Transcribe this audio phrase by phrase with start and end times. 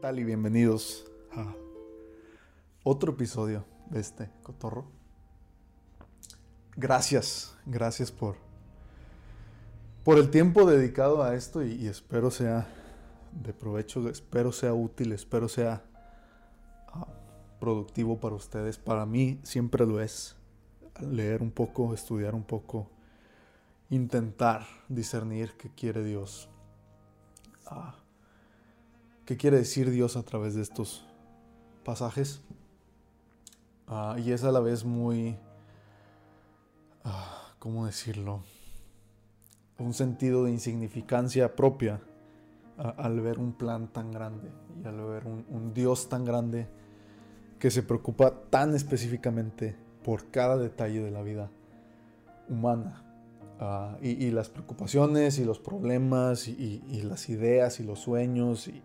[0.00, 1.52] tal y bienvenidos a
[2.84, 4.86] otro episodio de este cotorro.
[6.74, 8.36] Gracias, gracias por,
[10.02, 12.66] por el tiempo dedicado a esto y, espero sea
[13.32, 15.84] de provecho, espero sea útil, espero sea
[16.88, 17.06] ah,
[17.58, 18.78] productivo para ustedes.
[18.78, 20.34] Para mí siempre lo es
[20.98, 22.88] leer un poco, estudiar un poco,
[23.90, 26.48] intentar discernir qué quiere Dios.
[27.66, 27.99] Ah,
[29.30, 31.06] qué quiere decir Dios a través de estos
[31.84, 32.40] pasajes.
[33.86, 35.36] Ah, y es a la vez muy,
[37.04, 38.42] ah, ¿cómo decirlo?
[39.78, 42.00] Un sentido de insignificancia propia
[42.76, 44.50] al ver un plan tan grande
[44.82, 46.66] y al ver un, Dios tan grande
[47.60, 51.52] que se preocupa tan específicamente por cada detalle de la vida
[52.48, 53.04] humana.
[53.60, 58.82] Ah, y, las preocupaciones y los problemas y, las ideas y los sueños y,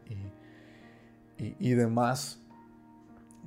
[1.37, 2.39] demás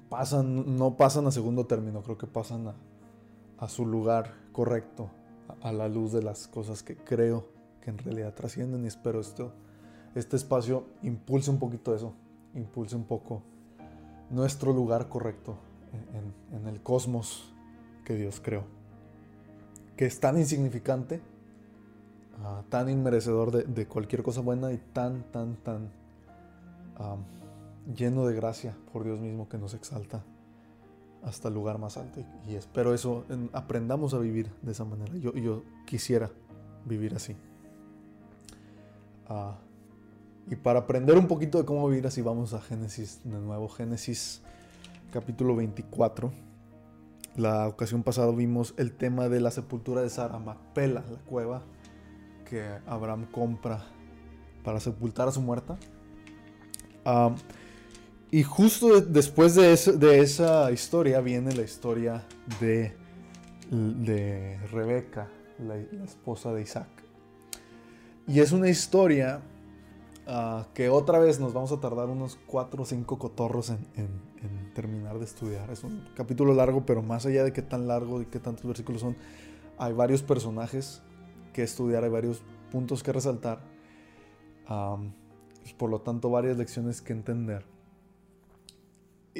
[0.09, 2.75] pasan, no pasan a segundo término, creo que pasan
[3.59, 5.11] a, su lugar correcto,
[5.63, 7.47] a, la luz de las cosas que creo
[7.81, 9.53] que en realidad trascienden y espero esto,
[10.15, 12.15] este espacio impulse un poquito eso,
[12.55, 13.43] impulse un poco
[14.31, 15.57] nuestro lugar correcto
[16.53, 17.53] en, el cosmos
[18.05, 18.65] que Dios creó,
[19.97, 21.21] que es tan insignificante,
[22.43, 25.91] ah, tan inmerecedor de, cualquier cosa buena y tan, tan, tan
[27.95, 30.25] lleno de gracia por Dios mismo que nos exalta
[31.23, 32.21] hasta el lugar más alto.
[32.47, 35.13] Y, espero eso, aprendamos a vivir de esa manera.
[35.17, 36.31] Yo, yo quisiera
[36.85, 37.37] vivir así.
[39.29, 39.59] Ah,
[40.51, 43.69] y para aprender un poquito de cómo vivir así, vamos a Génesis de nuevo.
[43.69, 44.43] Génesis
[45.13, 46.33] capítulo 24.
[47.37, 51.63] La ocasión pasada vimos el tema de la sepultura de Sara Macpela, la cueva
[52.49, 53.85] que Abraham compra
[54.65, 55.77] para sepultar a su muerta.
[57.05, 57.35] Ah,
[58.31, 62.27] y justo después de, esa historia viene la historia
[62.61, 62.95] de,
[63.71, 65.29] de Rebeca,
[65.59, 66.89] la, esposa de Isaac.
[68.27, 69.41] Y es una historia
[70.27, 74.29] ah, que otra vez nos vamos a tardar unos 4 o 5 cotorros en,
[74.75, 75.71] terminar de estudiar.
[75.71, 79.01] Es un capítulo largo, pero más allá de qué tan largo y qué tantos versículos
[79.01, 79.17] son,
[79.79, 81.03] hay varios personajes
[81.55, 83.61] que estudiar, hay varios puntos que resaltar.
[85.79, 87.78] por lo tanto, varias lecciones que entender.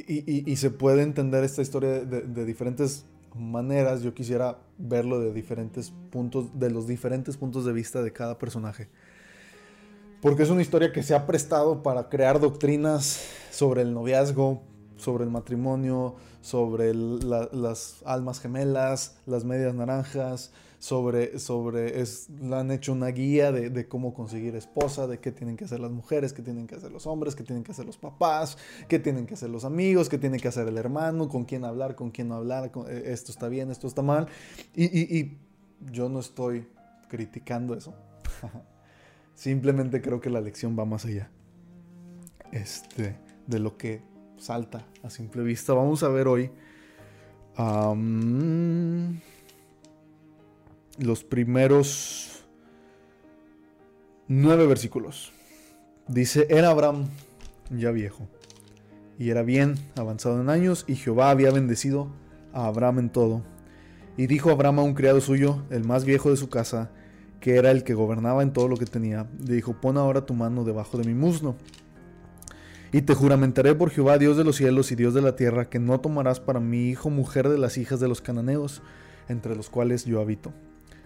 [0.07, 3.05] Y, se puede entender esta historia de, diferentes
[3.35, 4.03] maneras.
[4.03, 8.89] Yo quisiera verlo de diferentes puntos, de los diferentes puntos de vista de cada personaje.
[10.21, 14.63] Porque es una historia que se ha prestado para crear doctrinas sobre el noviazgo,
[14.97, 22.71] sobre el matrimonio, sobre las almas gemelas, las medias naranjas, sobre, sobre es, le han
[22.71, 26.43] hecho una guía de, cómo conseguir esposa, de qué tienen que hacer las mujeres, qué
[26.43, 28.59] tienen que hacer los hombres, qué tienen que hacer los papás,
[28.89, 31.97] qué tienen que hacer los amigos, qué tiene que hacer el hermano, con quién hablar,
[31.97, 34.29] con quién no hablar, eh, esto está bien, esto está mal.
[34.75, 35.37] Y,
[35.93, 36.67] yo no estoy
[37.09, 37.95] criticando eso.
[39.35, 41.31] Simplemente creo que la lección va más allá.
[42.51, 43.17] Este,
[43.47, 44.03] de lo que
[44.39, 45.75] salta a simple vista.
[45.75, 46.51] Vamos a ver hoy
[50.99, 52.45] los primeros
[54.27, 55.33] nueve versículos.
[56.09, 57.07] Dice, era Abraham
[57.71, 58.29] ya viejo,
[59.19, 62.09] y era bien avanzado en años, y Jehová había bendecido
[62.53, 63.43] a Abraham en todo.
[64.17, 66.91] Y dijo Abraham a un criado suyo, el más viejo de su casa,
[67.41, 70.35] que era el que gobernaba en todo lo que tenía, le dijo, pon ahora tu
[70.35, 71.57] mano debajo de mi muslo.
[72.91, 75.79] Y te juramentaré por Jehová, Dios de los cielos y Dios de la tierra, que
[75.79, 78.83] no tomarás para mi hijo mujer de las hijas de los cananeos,
[79.29, 80.53] entre los cuales yo habito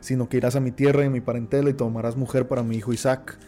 [0.03, 2.77] sino que irás a mi tierra y a mi parentela y tomarás mujer para mi
[2.77, 3.39] hijo Isaac.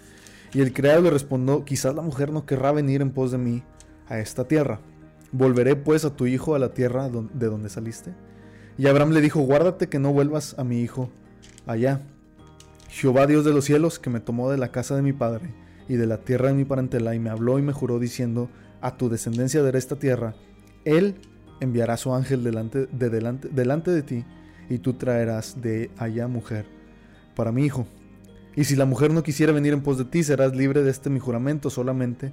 [0.54, 3.62] Y el criado le respondió, quizás la mujer no querrá venir en pos de mí
[4.08, 4.80] a esta tierra.
[5.32, 8.14] Volveré pues a tu hijo a la tierra de donde saliste.
[8.78, 11.10] Y Abraham le dijo, guárdate que no vuelvas a mi hijo
[11.66, 12.00] allá.
[12.88, 15.52] Jehová Dios de los cielos, que me tomó de la casa de mi padre
[15.88, 18.48] y de la tierra de mi parentela, y me habló y me juró diciendo,
[18.80, 20.34] a tu descendencia de esta tierra,
[20.84, 21.16] él
[21.60, 24.24] enviará su ángel delante de, delante, delante de ti,
[24.68, 26.66] y tú traerás de allá mujer
[27.34, 27.86] para mi hijo.
[28.56, 31.10] Y si la mujer no quisiera venir en pos de ti, serás libre de este
[31.10, 32.32] mi juramento, solamente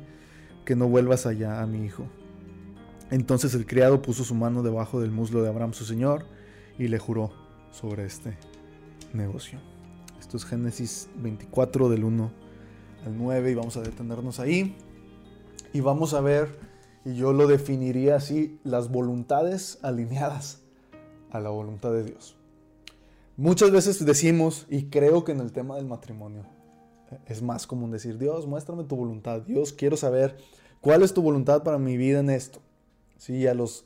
[0.66, 2.06] que no vuelvas allá a mi hijo.
[3.10, 6.25] Entonces el criado puso su mano debajo del muslo de Abraham su señor
[6.78, 7.31] y le juró
[7.72, 8.38] sobre este
[9.13, 9.60] negocio.
[10.19, 12.31] Esto es Génesis 24 del 1
[13.06, 14.77] al 9 y vamos a detenernos ahí.
[15.74, 16.60] Y vamos a ver,
[17.04, 20.62] y yo lo definiría así, las voluntades alineadas
[21.31, 22.36] a la voluntad de Dios.
[23.38, 26.45] Muchas veces decimos, y creo que en el tema del matrimonio,
[27.25, 30.38] es más común decir, Dios, muéstrame tu voluntad, Dios, quiero saber
[30.81, 32.60] ¿Cuál es tu voluntad para mi vida en esto?
[33.18, 33.86] Sí, a los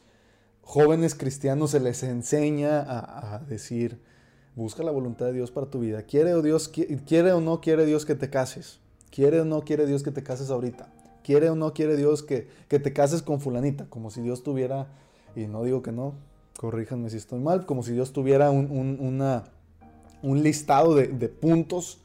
[0.62, 4.01] jóvenes cristianos se les enseña a, decir,
[4.56, 6.03] busca la voluntad de Dios para tu vida.
[6.03, 8.80] ¿Quiere o, Dios, quiere o no quiere Dios que te cases?
[9.12, 10.88] ¿Quiere o no quiere Dios que te cases ahorita?
[11.21, 13.89] ¿Quiere o no quiere Dios que, te cases con fulanita?
[13.89, 14.88] Como si Dios tuviera,
[15.36, 16.13] y no digo que no,
[16.57, 18.69] corríjanme si estoy mal, como si Dios tuviera un,
[20.22, 22.00] un listado de, puntos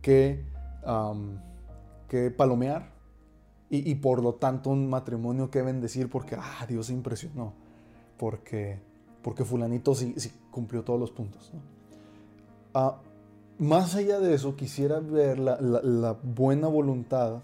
[0.00, 0.44] que,
[2.08, 2.90] que palomear
[3.70, 7.52] y, por lo tanto un matrimonio que bendecir porque, ah, Dios se impresionó,
[8.16, 8.78] porque,
[9.22, 11.52] porque fulanito sí, sí cumplió todos los puntos.
[12.72, 12.96] Ah,
[13.58, 17.42] más allá de eso, quisiera ver la, la, buena voluntad,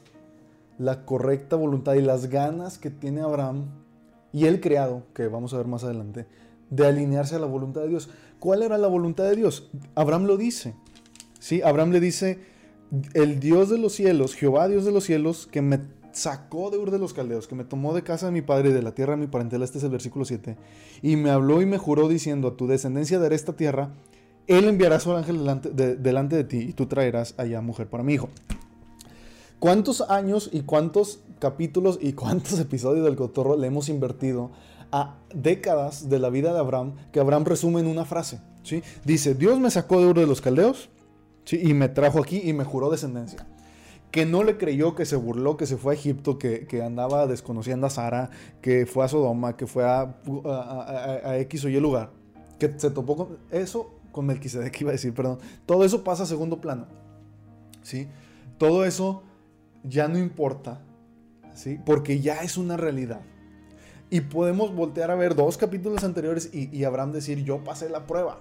[0.79, 3.67] la correcta voluntad y las ganas que tiene Abraham
[4.35, 6.27] y el creado, que vamos a ver más adelante,
[6.69, 8.11] de alinearse a la voluntad de Dios.
[8.41, 9.71] ¿Cuál era la voluntad de Dios?
[9.95, 10.75] Abraham lo dice.
[11.39, 11.63] ¿sí?
[11.63, 12.41] Abraham le dice,
[13.15, 15.79] el Dios de los cielos, Jehová Dios de los cielos, que me
[16.11, 18.73] sacó de Ur de los Caldeos, que me tomó de casa de mi padre y
[18.73, 20.57] de la tierra de mi parentela, este es el versículo 7,
[21.01, 23.91] y me habló y me juró diciendo, a tu descendencia daré esta tierra,
[24.49, 28.03] él enviará su ángel delante de, delante de ti y tú traerás allá mujer para
[28.03, 28.29] mi hijo.
[29.59, 34.51] ¿Cuántos años y cuántos capítulos y cuántos episodios del Cotorro le hemos invertido
[34.93, 38.41] a décadas de la vida de Abraham que Abraham resume en una frase?
[38.63, 38.83] ¿sí?
[39.05, 40.91] Dice, Dios me sacó de Ur de los Caldeos
[41.45, 41.61] ¿sí?
[41.63, 43.47] y me trajo aquí y me juró descendencia
[44.15, 47.89] que no le creyó, que se burló, que se fue a Egipto, que, andaba desconociendo
[47.89, 48.31] a Sara,
[48.63, 50.15] que fue a Sodoma, que fue a,
[50.45, 52.11] a, X o Y lugar,
[52.61, 55.41] que se topó con eso, con Melquisedec iba a decir, perdón.
[55.67, 56.87] Todo eso pasa a segundo plano.
[57.83, 58.07] ¿Sí?
[58.57, 59.25] Todo eso
[59.85, 60.81] ya no importa,
[61.55, 61.79] ¿sí?
[61.85, 63.21] Porque ya es una realidad.
[64.11, 68.41] Y podemos voltear a ver dos capítulos anteriores y, Abraham decir, yo pasé la prueba.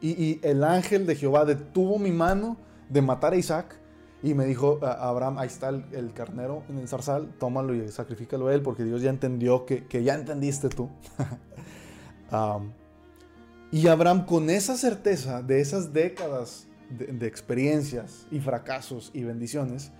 [0.00, 2.56] Y, y el ángel de Jehová detuvo mi mano
[2.88, 3.78] de matar a Isaac
[4.22, 8.54] y me dijo Abraham, ahí está el, carnero en el zarzal, tómalo y sacrifícalo a
[8.54, 10.88] él, porque Dios ya entendió que, ya entendiste tú.
[13.70, 19.92] y Abraham con esa certeza de esas décadas de, experiencias y fracasos y bendiciones,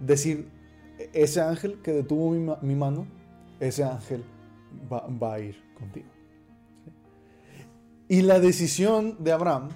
[0.00, 0.48] decir,
[1.12, 3.06] ese ángel que detuvo mi, mano,
[3.60, 4.24] ese ángel
[4.92, 6.06] va, a ir contigo.
[8.08, 9.70] Y la decisión de Abraham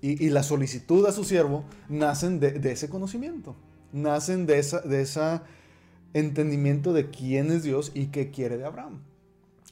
[0.00, 3.56] y, la solicitud a su siervo nacen de, ese conocimiento,
[3.92, 5.42] nacen de ese de esa
[6.14, 9.02] entendimiento de quién es Dios y qué quiere de Abraham.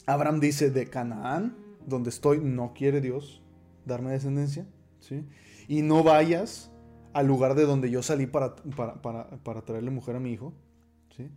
[0.07, 1.57] Abraham dice, de Canaán,
[1.87, 3.43] donde estoy, no quiere Dios
[3.85, 4.67] darme descendencia,
[5.01, 5.25] ¿sí?
[5.69, 6.71] Y no vayas
[7.17, 10.53] al lugar de donde yo salí para, para, traerle mujer a mi hijo,
[11.17, 11.31] ¿sí?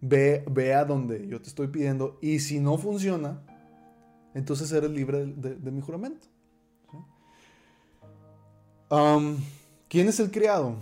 [0.00, 3.40] Ve, ve, a donde yo te estoy pidiendo y si no funciona,
[4.34, 6.26] entonces eres libre de mi juramento.
[9.88, 10.74] ¿Quién es el criado?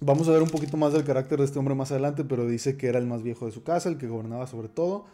[0.00, 2.76] Vamos a ver un poquito más del carácter de este hombre más adelante, pero dice
[2.76, 5.04] que era el más viejo de su casa, el que gobernaba sobre todo.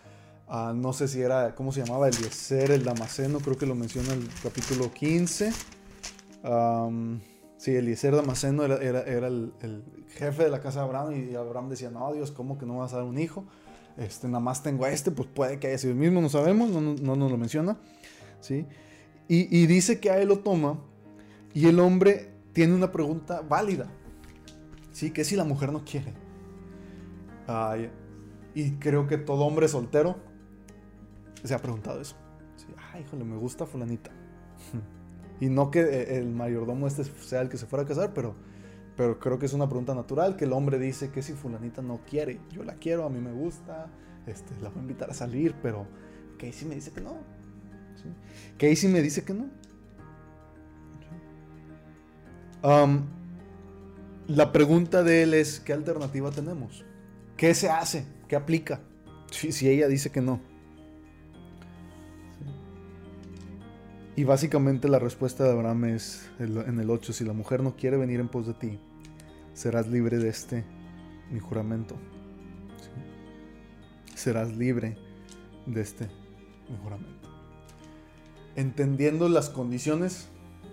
[0.49, 2.09] Ah, no sé si era, ¿cómo se llamaba?
[2.09, 5.53] Eliezer, el Damasceno, creo que lo menciona el capítulo 15.
[7.67, 9.53] Sí, Eliezer Damasceno era, era, el,
[10.11, 12.93] jefe de la casa de Abraham y Abraham decía, no, Dios, ¿cómo que no vas
[12.93, 13.45] a dar un hijo?
[13.97, 16.71] Este, nada más tengo a este, pues puede que haya sido el mismo, no sabemos,
[16.71, 17.77] no, no, nos lo menciona.
[18.41, 18.67] ¿sí?
[19.27, 20.79] Y, y dice que a él lo toma
[21.55, 23.89] y el hombre tiene una pregunta válida.
[24.93, 25.11] ¿Sí?
[25.11, 26.15] Que si la mujer no quiere.
[28.55, 30.17] y creo que todo hombre soltero
[31.43, 32.15] se ha preguntado eso.
[32.93, 34.13] Ay, híjole, me gusta fulanita.
[35.41, 38.35] Y no que eh, el mayordomo este sea el que se fuera a casar, pero,
[38.97, 42.01] pero creo que es una pregunta natural que el hombre dice que si fulanita no
[42.09, 42.41] quiere.
[42.53, 43.89] Yo la quiero, a mí me gusta,
[44.27, 45.87] este, la voy a invitar a salir, pero
[46.39, 47.17] Casey me dice que no.
[47.97, 48.09] ¿Sí?
[48.59, 49.47] Casey me dice que no
[54.27, 56.85] la pregunta de él es, ¿qué alternativa tenemos?
[57.37, 58.05] ¿Qué se hace?
[58.29, 58.81] ¿Qué aplica?
[59.31, 60.41] Si, ella dice que no.
[64.17, 67.99] Y básicamente la respuesta de Abraham es en el 8, si la mujer no quiere
[67.99, 68.79] venir en pos de ti,
[69.53, 70.65] serás libre de este,
[71.31, 71.97] mi juramento.
[74.15, 74.97] Serás libre
[75.67, 76.09] de este,
[76.71, 77.29] mi juramento.
[78.57, 80.29] Entendiendo las condiciones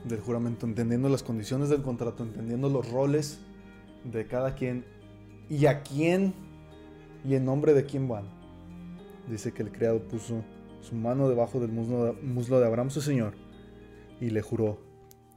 [0.06, 3.40] del juramento, entendiendo las condiciones del contrato, entendiendo los roles
[4.06, 4.86] de cada quien
[5.50, 6.34] y a quién
[7.26, 8.24] y en nombre de quién van.
[9.30, 10.46] Dice que el criado puso
[10.84, 13.34] su mano debajo del muslo de, Abraham, su señor,
[14.20, 14.80] y le juró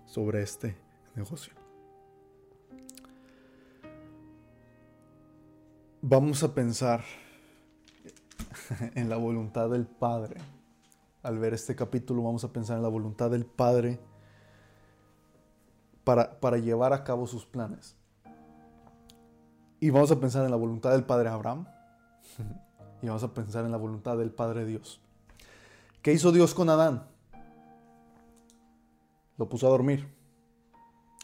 [0.04, 0.76] sobre este
[1.14, 1.54] negocio.
[6.02, 7.04] Vamos a pensar
[8.94, 10.40] en la voluntad del Padre.
[11.22, 13.98] Al ver este capítulo vamos a pensar en la voluntad del Padre
[16.04, 17.96] para, llevar a cabo sus planes.
[19.80, 21.66] Y vamos a pensar en la voluntad del padre Abraham
[23.02, 25.00] Y vamos a pensar en la voluntad del Padre Dios.
[26.06, 27.02] ¿Qué hizo Dios con Adán?
[29.38, 30.06] Lo puso a dormir.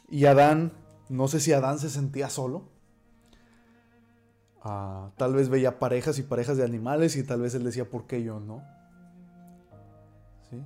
[0.09, 0.73] Y Adán,
[1.09, 2.65] no sé si Adán se sentía solo.
[4.61, 8.09] Ah, tal vez veía parejas y parejas de animales y tal vez él decía, ¿por
[8.09, 8.65] qué yo no?
[10.51, 10.61] ¿Sí?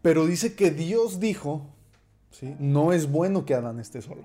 [0.00, 1.74] Pero dice que Dios dijo,
[2.30, 2.54] ¿sí?
[2.60, 4.22] no es bueno que Adán esté solo.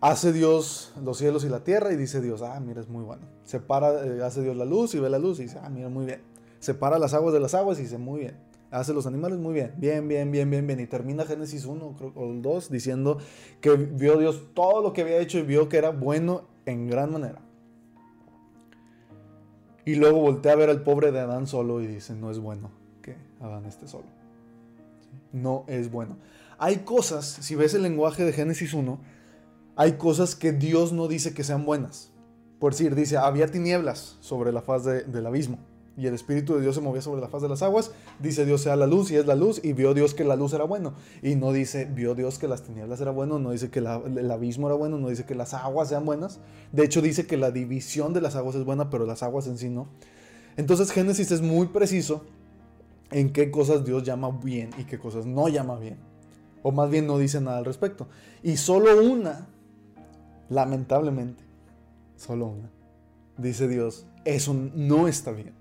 [0.00, 3.26] Hace Dios los cielos y la tierra y dice Dios, ah, mira, es muy bueno.
[3.44, 6.06] Separa, eh, hace Dios la luz y ve la luz y dice, ah, mira, muy
[6.06, 6.35] bien.
[6.58, 8.36] Separa las aguas de las aguas y dice, muy bien.
[8.70, 10.80] Hace los animales muy bien, bien, bien, bien, bien, bien.
[10.80, 13.18] Y termina Génesis 1 o 2 diciendo
[13.60, 17.12] que vio Dios todo lo que había hecho y vio que era bueno en gran
[17.12, 17.40] manera.
[19.84, 22.72] Y luego voltea a ver al pobre de Adán solo y dice, no es bueno
[23.02, 24.06] que Adán esté solo.
[25.32, 26.16] No es bueno.
[26.58, 28.98] Hay cosas, si ves el lenguaje de Génesis 1,
[29.76, 32.10] hay cosas que Dios no dice que sean buenas.
[32.58, 35.58] Por decir, dice, había tinieblas sobre la faz del abismo
[35.96, 37.90] y el Espíritu de Dios se movía sobre la faz de las aguas.
[38.18, 40.52] Dice Dios sea la luz y es la luz y vio Dios que la luz
[40.52, 40.94] era bueno.
[41.22, 44.66] Y no dice vio Dios que las tinieblas era bueno, no dice que el abismo
[44.66, 46.40] era bueno, no dice que las aguas sean buenas.
[46.72, 49.58] De hecho dice que la división de las aguas es buena, pero las aguas en
[49.58, 49.88] sí no.
[50.56, 52.24] Entonces Génesis es muy preciso
[53.10, 55.98] en qué cosas Dios llama bien y qué cosas no llama bien.
[56.62, 58.08] O más bien no dice nada al respecto.
[58.42, 59.48] Y solo una
[60.48, 61.42] Lamentablemente,
[62.16, 62.70] solo una.
[63.36, 65.52] Dice Dios, eso no está bien.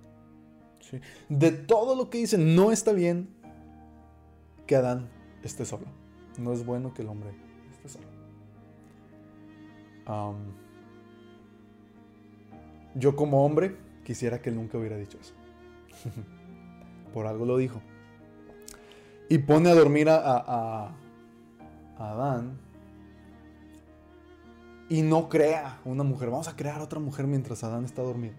[1.30, 3.30] De todo lo que dice, no está bien
[4.68, 5.10] que Adán
[5.44, 5.86] esté solo.
[6.38, 7.32] No es bueno que el hombre
[7.72, 8.06] esté solo.
[12.96, 15.34] yo como hombre quisiera que él nunca hubiera dicho eso.
[17.14, 17.82] Por algo lo dijo.
[19.30, 20.96] Y pone a dormir a, a,
[21.98, 22.60] Adán
[24.90, 26.30] y no crea una mujer.
[26.30, 28.36] Vamos a crear otra mujer mientras Adán está dormido.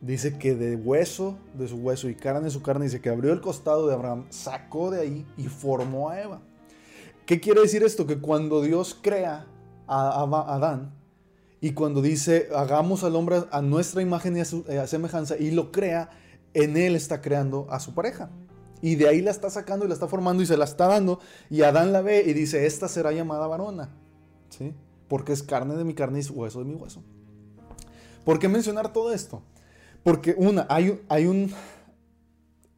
[0.00, 3.32] Dice que de hueso de su hueso y carne de su carne, dice que abrió
[3.32, 6.40] el costado de Abraham, sacó de ahí y formó a Eva.
[7.26, 8.06] ¿Qué quiere decir esto?
[8.06, 9.46] Que cuando Dios crea
[9.86, 10.94] a, Adán
[11.60, 15.50] y cuando dice hagamos al hombre a nuestra imagen y a, su, a semejanza y
[15.50, 16.10] lo crea,
[16.54, 18.30] en él está creando a su pareja.
[18.82, 21.20] Y de ahí la está sacando y la está formando y se la está dando.
[21.50, 23.90] Y Adán la ve y dice, esta será llamada varona.
[24.48, 24.74] ¿sí?
[25.08, 27.02] Porque es carne de mi carne y hueso de mi hueso.
[28.24, 29.42] ¿Por qué mencionar todo esto?
[30.02, 31.52] Porque una, hay, hay un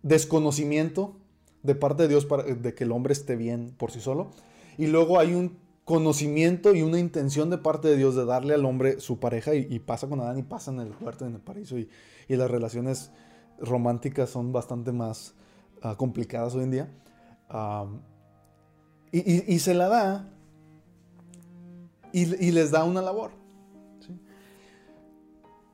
[0.02, 1.17] desconocimiento
[1.62, 2.26] de parte de Dios
[2.61, 4.31] de que el hombre esté bien por sí solo.
[4.79, 8.64] Y luego hay un conocimiento y una intención de parte de Dios de darle al
[8.64, 11.79] hombre su pareja y, pasa con Adán y pasa en el huerto, en el paraíso
[11.79, 11.88] y,
[12.29, 13.11] las relaciones
[13.59, 15.35] románticas son bastante más
[15.83, 16.88] ah, complicadas hoy en día.
[19.12, 20.33] y, y, se la da
[22.12, 23.33] y, les da una labor.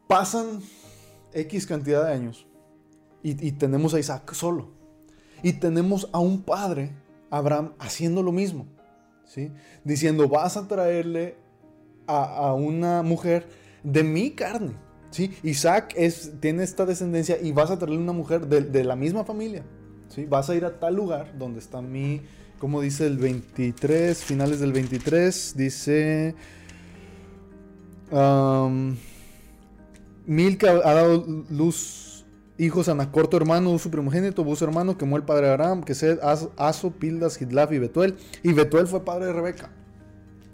[0.08, 0.62] Pasan
[1.32, 2.46] X cantidad de años
[3.22, 4.70] y, tenemos a Isaac solo.
[5.42, 6.92] Y tenemos a un padre,
[7.30, 8.66] Abraham, haciendo lo mismo.
[9.24, 9.50] ¿sí?
[9.84, 11.36] Diciendo, vas a traerle
[12.06, 13.48] a, una mujer
[13.82, 14.72] de mi carne.
[15.10, 15.34] ¿sí?
[15.42, 19.64] Isaac es, tiene esta descendencia y vas a traerle una mujer de, la misma familia.
[20.08, 20.24] ¿sí?
[20.24, 22.22] Vas a ir a tal lugar donde está mi
[22.58, 26.34] como dice el 23, finales del 23, dice...
[30.28, 32.26] Milka ha dado luz
[32.58, 36.18] hijos a Nacor, hermano, su primogénito, su hermano, quemó el padre de Aram, que sed,
[36.22, 38.18] Aso, Pildas, Hidlaf y Betuel.
[38.42, 39.70] Y Betuel fue padre de Rebeca.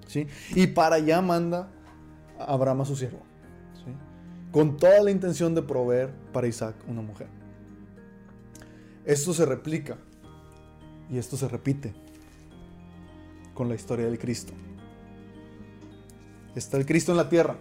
[0.07, 0.29] ¿sí?
[0.55, 1.69] Y para allá manda
[2.39, 3.19] a Abraham a su siervo.
[3.85, 3.91] ¿sí?
[4.53, 7.27] Con toda la intención de proveer para Isaac una mujer.
[9.05, 9.99] Esto se replica
[11.11, 11.95] y esto se repite
[13.55, 14.53] con la historia del Cristo.
[16.55, 17.57] Está el Cristo en la tierra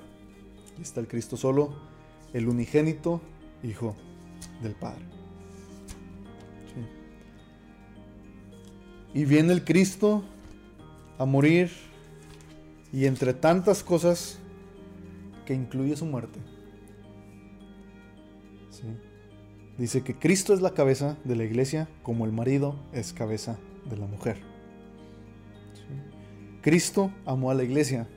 [0.81, 1.73] está el Cristo solo,
[2.33, 3.21] el unigénito
[3.63, 3.95] Hijo
[4.61, 5.05] del Padre.
[9.13, 10.23] Y viene el Cristo
[11.17, 11.71] a morir
[12.91, 14.39] y entre tantas cosas
[15.45, 16.39] que incluye su muerte.
[19.77, 23.57] Dice que Cristo es la cabeza de la iglesia como el marido es cabeza
[23.89, 24.37] de la mujer.
[26.61, 28.07] Cristo amó a la iglesia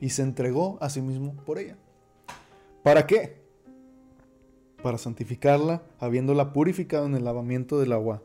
[0.00, 1.76] y se entregó a sí mismo por ella.
[2.82, 3.41] ¿Para qué?
[4.82, 8.22] Para santificarla, habiéndola purificado en el lavamiento del agua,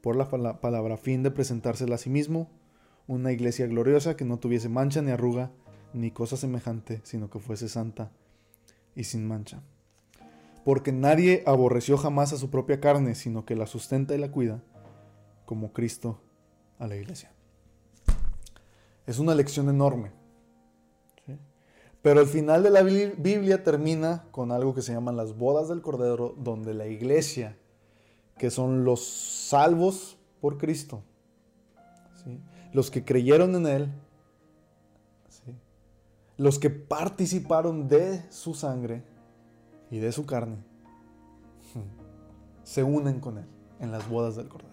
[0.00, 0.28] por la
[0.60, 2.50] palabra, fin de presentársela a sí mismo,
[3.06, 5.52] una iglesia gloriosa que no tuviese mancha ni arruga,
[5.92, 8.10] ni cosa semejante, sino que fuese santa
[8.96, 9.62] y sin mancha
[10.64, 14.62] porque nadie aborreció jamás a su propia carne, sino que la sustenta y la cuida,
[15.44, 16.20] como Cristo
[16.78, 17.32] a la iglesia.
[19.06, 20.12] Es una lección enorme.
[22.02, 25.82] Pero el final de la Biblia termina con algo que se llaman las bodas del
[25.82, 27.56] Cordero, donde la iglesia,
[28.38, 31.04] que son los salvos por Cristo,
[32.72, 33.92] los que creyeron en Él,
[36.36, 39.04] los que participaron de su sangre
[39.88, 40.56] y de su carne,
[42.64, 43.46] se unen con Él
[43.78, 44.72] en las bodas del Cordero.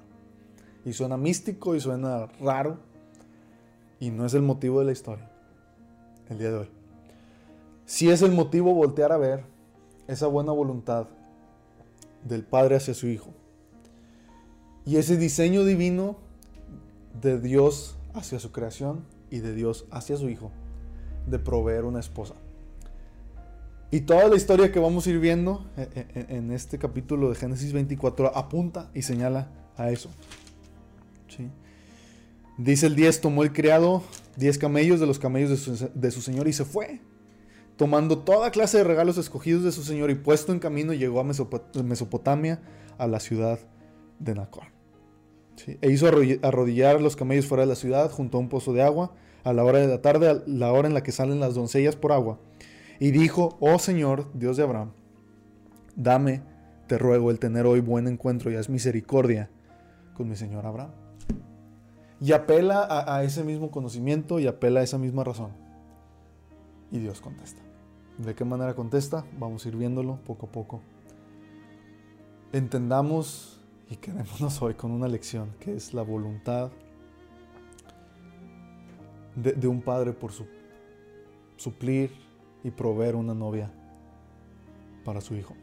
[0.84, 2.80] Y suena místico y suena raro,
[4.00, 5.30] y no es el motivo de la historia
[6.30, 6.79] el día de hoy.
[7.90, 9.46] Si es el motivo voltear a ver
[10.08, 11.08] esa buena voluntad
[12.24, 13.34] del Padre hacia su Hijo.
[14.86, 16.18] Y ese diseño divino
[17.20, 20.52] de Dios hacia su creación y de Dios hacia su Hijo
[21.26, 22.36] de proveer una esposa.
[23.90, 27.36] Y toda la historia que vamos a ir viendo eh, eh, en este capítulo de
[27.38, 30.12] Génesis 24 apunta y señala a eso.
[32.60, 34.04] Dice el 10, tomó el criado
[34.36, 37.02] 10 camellos de los camellos de su, de su, señor y se fue,
[37.80, 41.24] tomando toda clase de regalos escogidos de su señor y puesto en camino llegó a
[41.24, 42.60] Mesopotamia,
[42.98, 43.58] a la ciudad
[44.20, 44.66] de Nacor.
[45.66, 46.06] E hizo
[46.42, 49.14] arrodillar los camellos fuera de la ciudad junto a un pozo de agua
[49.46, 51.96] a la hora de la tarde, a la hora en la que salen las doncellas
[51.96, 52.38] por agua.
[53.00, 54.92] Y dijo, oh Señor, Dios de Abraham,
[55.96, 56.42] dame,
[56.88, 59.50] te ruego, el tener hoy buen encuentro y haz misericordia
[60.16, 60.92] con mi Señor Abraham.
[62.20, 65.52] Y apela a, ese mismo conocimiento y apela a esa misma razón.
[66.92, 67.69] Y Dios contesta.
[68.20, 69.26] ¿De qué manera contesta?
[69.40, 70.82] Vamos a ir viéndolo poco a poco.
[72.52, 76.70] Entendamos y quedémonos hoy con una lección que es la voluntad
[79.38, 80.46] de, un padre por su,
[81.56, 82.12] suplir
[82.62, 83.72] y proveer una novia
[85.06, 85.56] para su hijo.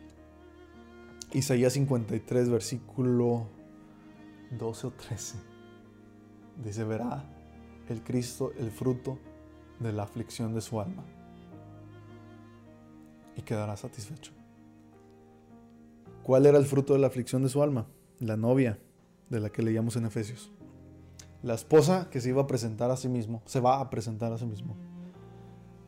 [1.35, 3.49] Isaías 53, versículo
[4.53, 5.37] 12 o 13.
[6.65, 7.23] Dice, verá
[7.91, 9.19] el Cristo el fruto
[9.79, 11.05] de la aflicción de su alma
[13.37, 14.33] y quedará satisfecho.
[16.23, 17.87] ¿Cuál era el fruto de la aflicción de su alma?
[18.19, 18.79] La novia
[19.31, 20.51] de la que leíamos en Efesios
[21.47, 24.39] la esposa que se iba a presentar a sí mismo, se va a presentar a
[24.39, 24.77] sí mismo,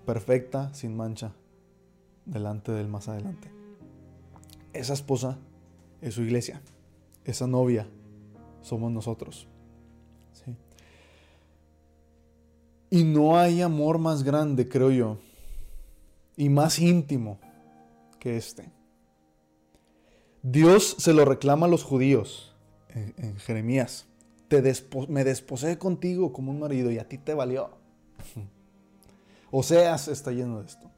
[0.06, 1.32] perfecta, sin mancha,
[2.24, 3.50] delante del más adelante.
[4.72, 5.36] Esa esposa
[6.00, 6.62] es su iglesia,
[7.24, 7.88] esa novia
[8.62, 9.48] somos nosotros.
[12.90, 15.18] Y no hay amor más grande, creo yo,
[16.38, 17.38] y más íntimo
[18.18, 18.72] que este.
[20.42, 22.56] Dios se lo reclama a los judíos
[22.94, 24.08] en Jeremías
[25.08, 27.70] me desposé contigo como un marido y a ti te valió.
[29.50, 30.90] Oseas está lleno de esto.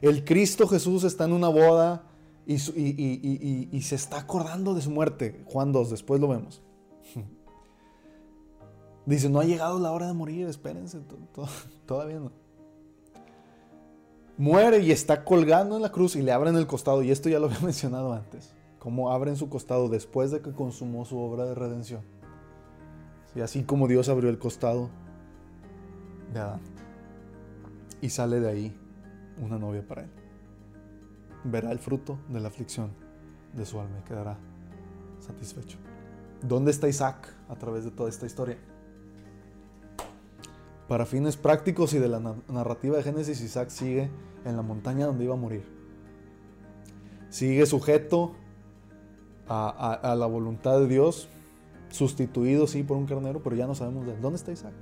[0.00, 2.04] El Cristo Jesús está en una boda
[2.46, 5.42] y, se está acordando de su muerte.
[5.46, 6.62] Juan 2, después lo vemos.
[9.06, 11.00] Dice, no ha llegado la hora de morir, espérense,
[11.86, 12.32] todavía no.
[14.38, 17.02] Muere y está colgando en la cruz y le abren el costado.
[17.02, 18.52] Y esto ya lo había mencionado antes.
[18.78, 22.02] Cómo abren su costado después de que consumó su obra de redención.
[23.34, 24.90] Y así como Dios abrió el costado
[26.32, 26.60] de Adán.
[28.00, 28.78] Y sale de ahí
[29.40, 30.10] una novia para él.
[31.44, 32.90] Verá el fruto de la aflicción
[33.54, 34.38] de su alma y quedará
[35.20, 35.78] satisfecho.
[36.42, 38.58] ¿Dónde está Isaac a través de toda esta historia?
[40.88, 44.08] Para fines prácticos y de la narrativa de Génesis, Isaac sigue
[44.44, 45.64] en la montaña donde iba a morir.
[47.28, 48.34] Sigue sujeto
[49.48, 51.28] a, la voluntad de Dios,
[51.90, 54.74] sustituido sí por un carnero, pero ya no sabemos de dónde está Isaac.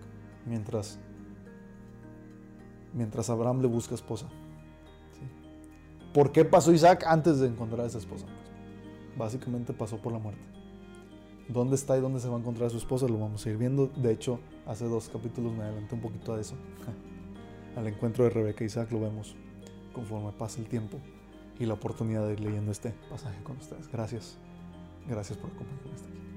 [0.46, 0.98] Mientras,
[2.92, 4.26] mientras Abraham le busca esposa.
[6.12, 8.26] ¿Por qué pasó Isaac antes de encontrar a esa esposa?
[9.16, 10.53] Básicamente pasó por la muerte.
[11.48, 13.06] ¿Dónde está y dónde se va a encontrar su esposa?
[13.06, 13.88] Lo vamos a ir viendo.
[13.88, 16.54] De hecho, hace dos capítulos me adelanté un poquito a eso.
[17.76, 19.34] Al encuentro de Rebeca e Isaac lo vemos
[19.92, 20.98] conforme pasa el tiempo
[21.58, 23.88] y la oportunidad de ir leyendo este pasaje con ustedes.
[23.88, 24.36] Gracias.
[25.06, 26.33] Gracias por acompañarme hasta aquí.